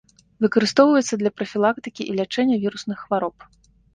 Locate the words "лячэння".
2.19-2.57